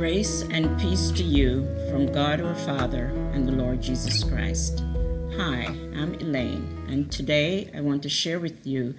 Grace 0.00 0.44
and 0.50 0.80
peace 0.80 1.10
to 1.10 1.22
you 1.22 1.68
from 1.90 2.10
God 2.10 2.40
our 2.40 2.54
Father 2.54 3.08
and 3.34 3.46
the 3.46 3.52
Lord 3.52 3.82
Jesus 3.82 4.24
Christ. 4.24 4.82
Hi, 5.36 5.66
I'm 5.94 6.14
Elaine, 6.14 6.86
and 6.88 7.12
today 7.12 7.70
I 7.76 7.82
want 7.82 8.02
to 8.04 8.08
share 8.08 8.40
with 8.40 8.66
you 8.66 8.94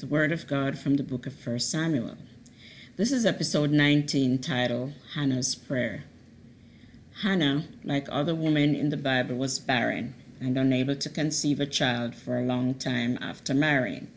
the 0.00 0.06
Word 0.06 0.32
of 0.32 0.46
God 0.46 0.78
from 0.78 0.94
the 0.94 1.02
book 1.02 1.26
of 1.26 1.46
1 1.46 1.58
Samuel. 1.58 2.16
This 2.96 3.12
is 3.12 3.26
episode 3.26 3.70
19 3.70 4.38
titled 4.38 4.94
Hannah's 5.12 5.54
Prayer. 5.54 6.04
Hannah, 7.20 7.64
like 7.84 8.08
other 8.10 8.34
women 8.34 8.74
in 8.74 8.88
the 8.88 8.96
Bible, 8.96 9.36
was 9.36 9.58
barren 9.58 10.14
and 10.40 10.56
unable 10.56 10.96
to 10.96 11.10
conceive 11.10 11.60
a 11.60 11.66
child 11.66 12.14
for 12.14 12.38
a 12.38 12.46
long 12.46 12.72
time 12.72 13.18
after 13.20 13.52
marrying. 13.52 14.08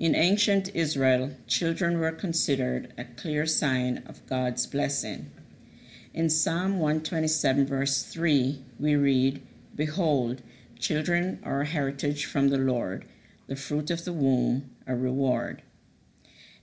In 0.00 0.16
ancient 0.16 0.74
Israel, 0.74 1.36
children 1.46 2.00
were 2.00 2.10
considered 2.10 2.92
a 2.98 3.04
clear 3.04 3.46
sign 3.46 4.02
of 4.08 4.26
God's 4.26 4.66
blessing. 4.66 5.30
In 6.14 6.30
Psalm 6.30 6.78
127, 6.78 7.66
verse 7.66 8.04
3, 8.04 8.62
we 8.78 8.94
read, 8.94 9.44
Behold, 9.74 10.42
children 10.78 11.40
are 11.42 11.62
a 11.62 11.66
heritage 11.66 12.24
from 12.24 12.50
the 12.50 12.56
Lord, 12.56 13.04
the 13.48 13.56
fruit 13.56 13.90
of 13.90 14.04
the 14.04 14.12
womb, 14.12 14.70
a 14.86 14.94
reward. 14.94 15.62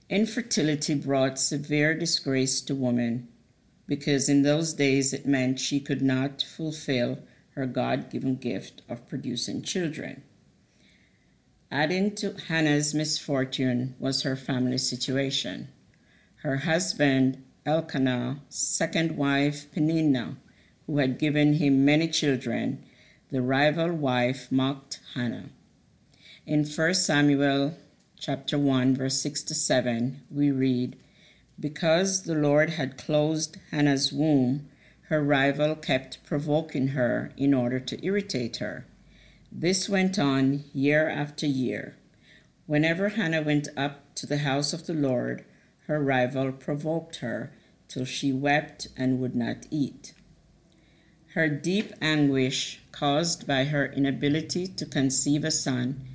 Infertility 0.08 0.94
brought 0.94 1.38
severe 1.38 1.94
disgrace 1.94 2.62
to 2.62 2.74
woman 2.74 3.28
because 3.86 4.30
in 4.30 4.40
those 4.40 4.72
days 4.72 5.12
it 5.12 5.26
meant 5.26 5.60
she 5.60 5.80
could 5.80 6.00
not 6.00 6.40
fulfill 6.40 7.18
her 7.50 7.66
God 7.66 8.08
given 8.08 8.36
gift 8.36 8.80
of 8.88 9.06
producing 9.06 9.60
children. 9.60 10.22
Adding 11.70 12.14
to 12.16 12.36
Hannah's 12.48 12.94
misfortune 12.94 13.96
was 13.98 14.22
her 14.22 14.34
family 14.34 14.78
situation. 14.78 15.68
Her 16.36 16.58
husband, 16.58 17.44
Elkanah, 17.64 18.40
second 18.48 19.16
wife, 19.16 19.70
Peninnah, 19.72 20.36
who 20.86 20.98
had 20.98 21.18
given 21.18 21.54
him 21.54 21.84
many 21.84 22.08
children, 22.08 22.84
the 23.30 23.40
rival 23.40 23.92
wife 23.92 24.50
mocked 24.50 24.98
Hannah. 25.14 25.50
In 26.44 26.64
1 26.64 26.94
Samuel 26.94 27.74
chapter 28.18 28.58
1 28.58 28.96
verse 28.96 29.20
6 29.20 29.44
to 29.44 29.54
7, 29.54 30.22
we 30.28 30.50
read, 30.50 30.96
Because 31.58 32.24
the 32.24 32.34
Lord 32.34 32.70
had 32.70 32.98
closed 32.98 33.58
Hannah's 33.70 34.12
womb, 34.12 34.68
her 35.02 35.22
rival 35.22 35.76
kept 35.76 36.24
provoking 36.24 36.88
her 36.88 37.30
in 37.36 37.54
order 37.54 37.78
to 37.78 38.04
irritate 38.04 38.56
her. 38.56 38.86
This 39.52 39.88
went 39.88 40.18
on 40.18 40.64
year 40.72 41.08
after 41.08 41.46
year. 41.46 41.96
Whenever 42.66 43.10
Hannah 43.10 43.42
went 43.42 43.68
up 43.76 44.14
to 44.16 44.26
the 44.26 44.38
house 44.38 44.72
of 44.72 44.86
the 44.86 44.94
Lord, 44.94 45.44
her 45.86 46.02
rival 46.02 46.52
provoked 46.52 47.16
her 47.16 47.52
till 47.88 48.04
she 48.04 48.32
wept 48.32 48.88
and 48.96 49.20
would 49.20 49.34
not 49.34 49.66
eat. 49.70 50.14
Her 51.34 51.48
deep 51.48 51.92
anguish, 52.00 52.80
caused 52.92 53.46
by 53.46 53.64
her 53.64 53.86
inability 53.86 54.66
to 54.66 54.86
conceive 54.86 55.44
a 55.44 55.50
son, 55.50 56.06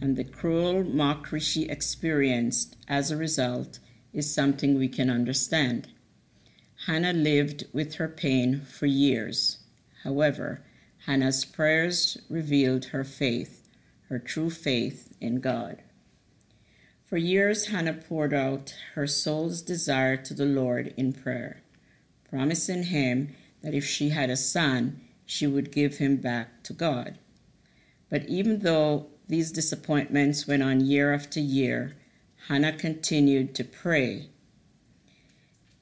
and 0.00 0.16
the 0.16 0.24
cruel 0.24 0.84
mockery 0.84 1.40
she 1.40 1.68
experienced 1.68 2.76
as 2.88 3.10
a 3.10 3.16
result, 3.16 3.78
is 4.12 4.32
something 4.32 4.78
we 4.78 4.88
can 4.88 5.10
understand. 5.10 5.88
Hannah 6.86 7.12
lived 7.12 7.64
with 7.72 7.96
her 7.96 8.08
pain 8.08 8.60
for 8.60 8.86
years. 8.86 9.58
However, 10.02 10.62
Hannah's 11.06 11.44
prayers 11.44 12.18
revealed 12.28 12.86
her 12.86 13.04
faith, 13.04 13.68
her 14.08 14.18
true 14.18 14.50
faith 14.50 15.14
in 15.20 15.40
God. 15.40 15.82
For 17.10 17.16
years, 17.16 17.66
Hannah 17.66 17.94
poured 17.94 18.32
out 18.32 18.76
her 18.94 19.08
soul's 19.08 19.62
desire 19.62 20.16
to 20.18 20.32
the 20.32 20.44
Lord 20.44 20.94
in 20.96 21.12
prayer, 21.12 21.60
promising 22.28 22.84
him 22.84 23.34
that 23.62 23.74
if 23.74 23.84
she 23.84 24.10
had 24.10 24.30
a 24.30 24.36
son, 24.36 25.00
she 25.26 25.44
would 25.44 25.72
give 25.72 25.96
him 25.96 26.18
back 26.18 26.62
to 26.62 26.72
God. 26.72 27.18
But 28.10 28.28
even 28.28 28.60
though 28.60 29.08
these 29.26 29.50
disappointments 29.50 30.46
went 30.46 30.62
on 30.62 30.86
year 30.86 31.12
after 31.12 31.40
year, 31.40 31.96
Hannah 32.46 32.76
continued 32.76 33.56
to 33.56 33.64
pray. 33.64 34.28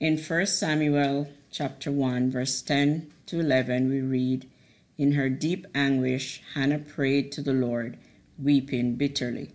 In 0.00 0.16
1 0.16 0.46
Samuel 0.46 1.28
chapter 1.50 1.92
1 1.92 2.30
verse 2.30 2.62
10 2.62 3.12
to 3.26 3.40
11 3.40 3.90
we 3.90 4.00
read, 4.00 4.48
in 4.96 5.12
her 5.12 5.28
deep 5.28 5.66
anguish, 5.74 6.40
Hannah 6.54 6.78
prayed 6.78 7.30
to 7.32 7.42
the 7.42 7.52
Lord, 7.52 7.98
weeping 8.38 8.94
bitterly. 8.94 9.52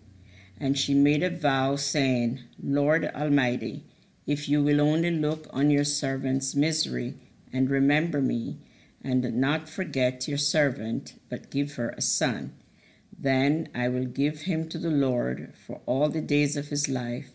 And 0.60 0.78
she 0.78 0.94
made 0.94 1.24
a 1.24 1.30
vow, 1.30 1.76
saying, 1.76 2.42
Lord 2.62 3.06
Almighty, 3.06 3.84
if 4.26 4.48
you 4.48 4.64
will 4.64 4.80
only 4.80 5.12
look 5.12 5.48
on 5.52 5.70
your 5.70 5.84
servant's 5.84 6.56
misery 6.56 7.16
and 7.52 7.70
remember 7.70 8.22
me, 8.22 8.58
and 9.04 9.36
not 9.36 9.68
forget 9.68 10.28
your 10.28 10.38
servant, 10.38 11.20
but 11.30 11.50
give 11.50 11.76
her 11.76 11.90
a 11.90 12.02
son, 12.02 12.54
then 13.18 13.68
I 13.76 13.90
will 13.90 14.06
give 14.06 14.42
him 14.42 14.70
to 14.70 14.78
the 14.78 14.90
Lord 14.90 15.54
for 15.56 15.82
all 15.86 16.10
the 16.10 16.22
days 16.22 16.56
of 16.56 16.70
his 16.70 16.88
life, 16.88 17.32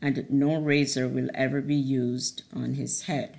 and 0.00 0.26
no 0.30 0.56
razor 0.56 1.08
will 1.08 1.30
ever 1.32 1.60
be 1.60 1.76
used 1.76 2.42
on 2.52 2.74
his 2.74 3.02
head. 3.02 3.38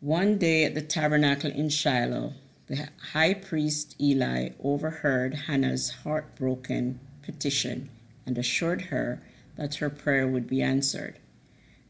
One 0.00 0.38
day 0.38 0.64
at 0.64 0.74
the 0.74 0.82
tabernacle 0.82 1.50
in 1.50 1.70
Shiloh, 1.70 2.34
the 2.66 2.88
high 3.12 3.34
priest 3.34 3.96
Eli 4.00 4.50
overheard 4.62 5.34
Hannah's 5.46 5.90
heartbroken 5.90 7.00
petition 7.22 7.90
and 8.30 8.38
assured 8.38 8.82
her 8.82 9.20
that 9.56 9.74
her 9.74 9.90
prayer 9.90 10.28
would 10.28 10.46
be 10.46 10.62
answered. 10.62 11.18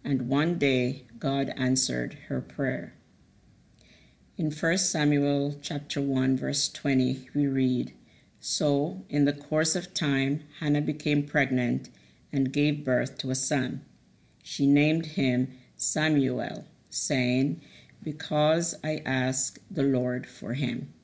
And 0.02 0.26
one 0.26 0.56
day 0.56 1.04
God 1.18 1.52
answered 1.54 2.16
her 2.28 2.40
prayer. 2.40 2.94
In 4.38 4.50
1 4.50 4.78
Samuel 4.78 5.58
chapter 5.60 6.00
1 6.00 6.38
verse 6.38 6.70
20 6.70 7.28
we 7.34 7.46
read, 7.46 7.92
So 8.40 9.04
in 9.10 9.26
the 9.26 9.34
course 9.34 9.76
of 9.76 9.92
time 9.92 10.44
Hannah 10.60 10.80
became 10.80 11.26
pregnant 11.26 11.90
and 12.32 12.54
gave 12.54 12.86
birth 12.86 13.18
to 13.18 13.30
a 13.30 13.34
son. 13.34 13.84
She 14.42 14.66
named 14.66 15.04
him 15.20 15.58
Samuel, 15.76 16.64
saying, 16.88 17.60
because 18.02 18.74
I 18.82 19.02
ask 19.04 19.58
the 19.70 19.82
Lord 19.82 20.26
for 20.26 20.54
him. 20.54 20.94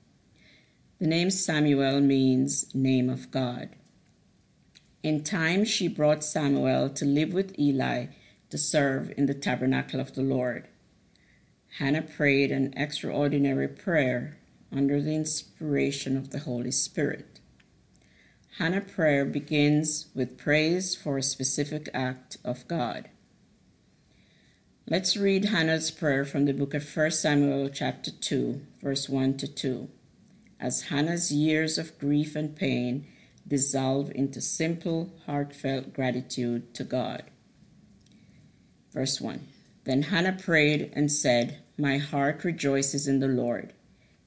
The 0.98 1.06
name 1.06 1.30
Samuel 1.30 2.00
means 2.00 2.74
name 2.74 3.10
of 3.10 3.30
God. 3.30 3.76
In 5.06 5.22
time, 5.22 5.64
she 5.64 5.86
brought 5.86 6.24
Samuel 6.24 6.90
to 6.90 7.04
live 7.04 7.32
with 7.32 7.56
Eli 7.56 8.06
to 8.50 8.58
serve 8.58 9.12
in 9.16 9.26
the 9.26 9.34
tabernacle 9.34 10.00
of 10.00 10.16
the 10.16 10.22
Lord. 10.22 10.66
Hannah 11.78 12.02
prayed 12.02 12.50
an 12.50 12.74
extraordinary 12.76 13.68
prayer 13.68 14.36
under 14.72 15.00
the 15.00 15.14
inspiration 15.14 16.16
of 16.16 16.30
the 16.30 16.40
Holy 16.40 16.72
Spirit. 16.72 17.38
Hannah 18.58 18.80
prayer 18.80 19.24
begins 19.24 20.08
with 20.12 20.36
praise 20.36 20.96
for 20.96 21.16
a 21.16 21.22
specific 21.22 21.88
act 21.94 22.38
of 22.44 22.66
God. 22.66 23.08
Let's 24.88 25.16
read 25.16 25.44
Hannah's 25.44 25.92
prayer 25.92 26.24
from 26.24 26.46
the 26.46 26.52
book 26.52 26.74
of 26.74 26.96
1 26.96 27.12
Samuel, 27.12 27.68
chapter 27.68 28.10
2, 28.10 28.60
verse 28.82 29.08
1 29.08 29.36
to 29.36 29.46
2. 29.46 29.88
As 30.58 30.88
Hannah's 30.90 31.32
years 31.32 31.78
of 31.78 31.96
grief 31.96 32.34
and 32.34 32.56
pain 32.56 33.06
dissolve 33.46 34.10
into 34.14 34.40
simple, 34.40 35.12
heartfelt 35.26 35.92
gratitude 35.92 36.74
to 36.74 36.84
God. 36.84 37.24
Verse 38.92 39.20
1 39.20 39.46
Then 39.84 40.02
Hannah 40.02 40.38
prayed 40.40 40.92
and 40.94 41.10
said, 41.10 41.60
My 41.78 41.98
heart 41.98 42.44
rejoices 42.44 43.06
in 43.06 43.20
the 43.20 43.28
Lord. 43.28 43.72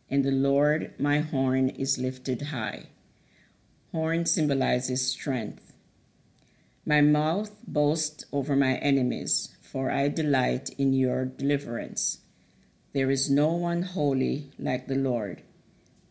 In 0.09 0.22
the 0.24 0.31
Lord, 0.31 0.94
my 0.99 1.20
horn 1.20 1.70
is 1.70 1.97
lifted 1.97 2.44
high. 2.44 2.88
Horn 3.91 4.26
symbolizes 4.26 5.08
strength. 5.08 5.73
My 6.85 7.02
mouth 7.02 7.52
boasts 7.67 8.26
over 8.32 8.55
my 8.55 8.76
enemies 8.76 9.55
for 9.72 9.91
I 9.91 10.08
delight 10.08 10.72
in 10.79 10.94
your 10.94 11.26
deliverance. 11.26 12.22
There 12.91 13.11
is 13.11 13.29
no 13.29 13.53
one 13.53 13.84
holy 13.84 14.49
like 14.58 14.88
the 14.88 14.96
Lord. 14.96 15.44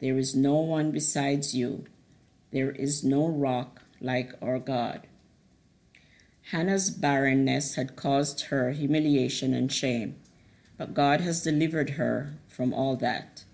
There 0.00 0.16
is 0.16 0.36
no 0.36 0.60
one 0.60 0.92
besides 0.92 1.56
you. 1.56 1.86
There 2.50 2.70
is 2.70 3.04
no 3.04 3.26
rock 3.28 3.82
like 4.00 4.32
our 4.40 4.58
God. 4.58 5.06
Hannah's 6.50 6.90
barrenness 6.90 7.74
had 7.74 7.96
caused 7.96 8.46
her 8.46 8.70
humiliation 8.70 9.52
and 9.52 9.70
shame, 9.70 10.16
but 10.76 10.94
God 10.94 11.20
has 11.20 11.42
delivered 11.42 11.90
her 11.90 12.34
from 12.46 12.72
all 12.72 12.96
that. 12.96 13.44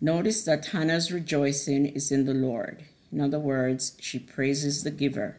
Notice 0.00 0.44
that 0.44 0.66
Hannah's 0.66 1.12
rejoicing 1.12 1.86
is 1.86 2.10
in 2.10 2.24
the 2.24 2.34
Lord. 2.34 2.84
In 3.12 3.20
other 3.20 3.38
words, 3.38 3.96
she 4.00 4.18
praises 4.18 4.82
the 4.82 4.90
giver. 4.90 5.36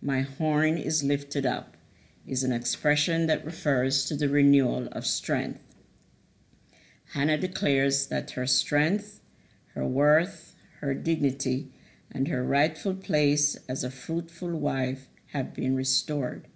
My 0.00 0.22
horn 0.22 0.78
is 0.78 1.04
lifted 1.04 1.44
up 1.44 1.76
is 2.26 2.44
an 2.44 2.52
expression 2.52 3.26
that 3.26 3.44
refers 3.44 4.04
to 4.04 4.16
the 4.16 4.28
renewal 4.28 4.88
of 4.92 5.06
strength. 5.06 5.74
Hannah 7.12 7.38
declares 7.38 8.06
that 8.06 8.32
her 8.32 8.46
strength, 8.46 9.20
her 9.74 9.84
worth, 9.84 10.49
her 10.80 10.94
dignity, 10.94 11.68
and 12.10 12.28
her 12.28 12.42
rightful 12.42 12.94
place 12.94 13.56
as 13.68 13.84
a 13.84 13.90
fruitful 13.90 14.50
wife 14.50 15.08
have 15.28 15.54
been 15.54 15.76
restored. 15.76 16.48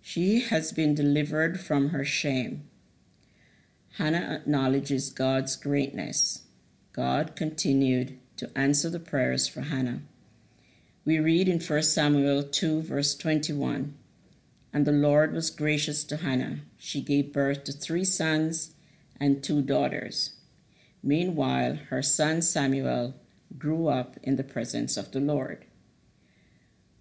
She 0.00 0.40
has 0.40 0.72
been 0.72 0.94
delivered 0.94 1.60
from 1.60 1.90
her 1.90 2.04
shame. 2.04 2.68
Hannah 3.98 4.38
acknowledges 4.40 5.10
God's 5.10 5.56
greatness. 5.56 6.42
God 6.92 7.36
continued 7.36 8.18
to 8.36 8.50
answer 8.56 8.90
the 8.90 9.00
prayers 9.00 9.48
for 9.48 9.62
Hannah. 9.62 10.02
We 11.04 11.18
read 11.18 11.48
in 11.48 11.60
1 11.60 11.82
Samuel 11.82 12.42
2, 12.42 12.82
verse 12.82 13.14
21 13.14 13.94
And 14.72 14.86
the 14.86 14.92
Lord 14.92 15.32
was 15.32 15.50
gracious 15.50 16.04
to 16.04 16.18
Hannah. 16.18 16.60
She 16.78 17.00
gave 17.00 17.32
birth 17.32 17.64
to 17.64 17.72
three 17.72 18.04
sons 18.04 18.74
and 19.20 19.42
two 19.42 19.62
daughters. 19.62 20.34
Meanwhile, 21.02 21.76
her 21.90 22.02
son 22.02 22.42
Samuel 22.42 23.14
grew 23.58 23.88
up 23.88 24.16
in 24.22 24.36
the 24.36 24.44
presence 24.44 24.96
of 24.96 25.12
the 25.12 25.20
Lord. 25.20 25.66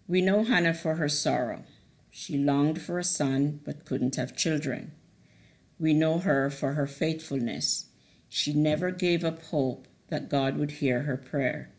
We 0.08 0.22
know 0.22 0.44
Hannah 0.44 0.74
for 0.74 0.96
her 0.96 1.10
sorrow. 1.10 1.64
She 2.12 2.38
longed 2.38 2.82
for 2.82 3.00
a 3.00 3.04
son 3.04 3.62
but 3.64 3.86
couldn't 3.86 4.16
have 4.16 4.36
children. 4.36 4.92
We 5.80 5.94
know 5.94 6.20
her 6.20 6.50
for 6.50 6.74
her 6.74 6.88
faithfulness. 6.88 7.86
She 8.30 8.54
never 8.54 8.92
gave 8.92 9.24
up 9.24 9.44
hope 9.46 9.88
that 10.10 10.30
God 10.30 10.58
would 10.58 10.72
hear 10.72 11.04
her 11.04 11.18
prayer. 11.18 11.72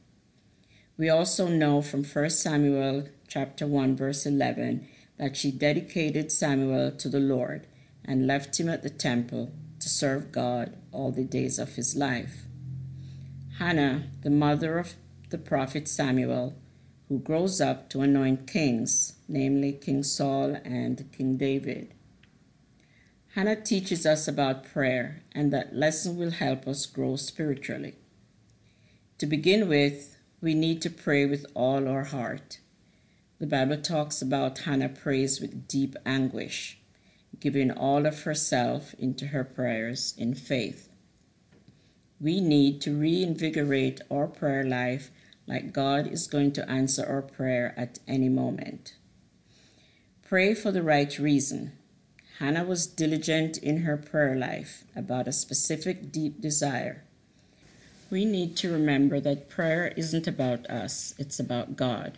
We 0.97 1.09
also 1.09 1.49
know 1.49 1.83
from 1.83 2.05
1 2.05 2.31
Samuel 2.31 3.09
chapter 3.29 3.67
1 3.67 3.97
verse 3.97 4.27
11 4.27 4.89
that 5.19 5.37
she 5.37 5.51
dedicated 5.51 6.33
Samuel 6.33 6.93
to 6.93 7.09
the 7.09 7.21
Lord 7.21 7.67
and 8.05 8.27
left 8.27 8.59
him 8.59 8.69
at 8.69 8.83
the 8.83 8.91
temple 8.91 9.53
to 9.81 9.89
serve 9.89 10.33
God 10.33 10.77
all 10.93 11.11
the 11.11 11.25
days 11.25 11.59
of 11.59 11.75
his 11.75 11.97
life. 11.97 12.44
Hannah, 13.59 14.11
the 14.23 14.31
mother 14.31 14.81
of 14.81 14.95
the 15.31 15.39
prophet 15.39 15.87
Samuel, 15.87 16.57
who 17.09 17.21
grows 17.21 17.61
up 17.61 17.89
to 17.91 18.01
anoint 18.01 18.49
kings, 18.49 19.15
namely 19.29 19.73
King 19.73 20.03
Saul 20.03 20.57
and 20.65 21.09
King 21.13 21.37
David. 21.37 21.95
Hannah 23.35 23.61
teaches 23.61 24.07
us 24.07 24.27
about 24.27 24.65
prayer, 24.65 25.23
and 25.33 25.53
that 25.53 25.75
lesson 25.75 26.17
will 26.17 26.33
help 26.33 26.67
us 26.67 26.87
grow 26.87 27.15
spiritually. 27.15 27.95
To 29.19 29.27
begin 29.27 29.69
with, 29.69 30.17
we 30.41 30.55
need 30.55 30.83
to 30.83 30.91
pray 30.91 31.25
with 31.25 31.47
all 31.55 31.87
our 31.87 32.05
heart. 32.05 32.59
The 33.39 33.47
Bible 33.47 33.77
talks 33.77 34.21
about 34.21 34.59
Hannah 34.61 34.89
prays 34.89 35.41
with 35.41 35.69
deep 35.69 35.95
anguish, 36.05 36.79
giving 37.39 37.71
all 37.71 38.05
of 38.05 38.25
herself 38.25 38.95
into 38.99 39.29
her 39.29 39.45
prayers 39.45 40.13
in 40.19 40.35
faith. 40.35 40.89
We 42.25 42.41
need 42.41 42.81
to 42.81 42.99
reinvigorate 42.99 44.01
our 44.11 44.27
prayer 44.27 44.65
life 44.65 45.11
like 45.47 45.75
God 45.75 46.07
is 46.07 46.27
going 46.27 46.53
to 46.53 46.67
answer 46.71 47.05
our 47.05 47.21
prayer 47.21 47.75
at 47.77 47.99
any 48.09 48.31
moment. 48.31 48.95
Pray 50.27 50.55
for 50.55 50.73
the 50.73 50.83
right 50.83 51.19
reason 51.19 51.73
Hannah 52.39 52.65
was 52.65 52.87
diligent 52.87 53.59
in 53.59 53.83
her 53.83 53.99
prayer 53.99 54.35
life 54.35 54.85
about 54.97 55.29
a 55.29 55.33
specific 55.33 56.11
deep 56.11 56.41
desire. 56.41 57.05
We 58.11 58.25
need 58.25 58.57
to 58.57 58.73
remember 58.73 59.21
that 59.21 59.51
prayer 59.51 59.93
isn't 59.95 60.27
about 60.27 60.65
us, 60.71 61.13
it's 61.19 61.39
about 61.39 61.77
God. 61.77 62.17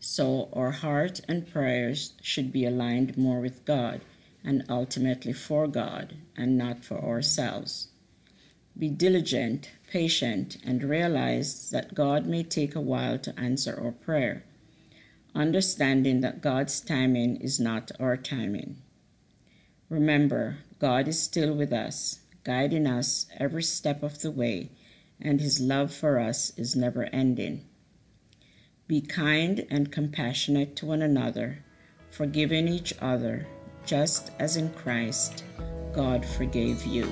So 0.00 0.48
our 0.52 0.72
heart 0.72 1.20
and 1.28 1.48
prayers 1.48 2.14
should 2.20 2.52
be 2.52 2.66
aligned 2.66 3.16
more 3.16 3.38
with 3.38 3.64
God 3.64 4.00
and 4.42 4.64
ultimately 4.68 5.32
for 5.32 5.68
God 5.68 6.16
and 6.36 6.58
not 6.58 6.84
for 6.84 6.98
ourselves. 6.98 7.86
Be 8.76 8.88
diligent, 8.88 9.70
patient, 9.90 10.56
and 10.64 10.82
realize 10.82 11.70
that 11.70 11.94
God 11.94 12.26
may 12.26 12.42
take 12.42 12.74
a 12.74 12.80
while 12.80 13.18
to 13.18 13.38
answer 13.38 13.78
our 13.80 13.92
prayer, 13.92 14.44
understanding 15.34 16.20
that 16.22 16.42
God's 16.42 16.80
timing 16.80 17.36
is 17.36 17.60
not 17.60 17.92
our 18.00 18.16
timing. 18.16 18.78
Remember, 19.88 20.58
God 20.80 21.06
is 21.06 21.22
still 21.22 21.54
with 21.54 21.72
us, 21.72 22.20
guiding 22.42 22.86
us 22.86 23.26
every 23.38 23.62
step 23.62 24.02
of 24.02 24.22
the 24.22 24.30
way, 24.32 24.70
and 25.20 25.40
His 25.40 25.60
love 25.60 25.94
for 25.94 26.18
us 26.18 26.52
is 26.56 26.74
never 26.74 27.04
ending. 27.12 27.64
Be 28.88 29.00
kind 29.00 29.66
and 29.70 29.92
compassionate 29.92 30.74
to 30.76 30.86
one 30.86 31.00
another, 31.00 31.64
forgiving 32.10 32.66
each 32.66 32.92
other, 33.00 33.46
just 33.86 34.32
as 34.40 34.56
in 34.56 34.70
Christ 34.70 35.44
God 35.94 36.26
forgave 36.26 36.84
you. 36.84 37.08